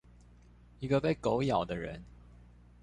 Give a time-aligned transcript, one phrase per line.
[0.79, 2.03] 一個被狗咬的人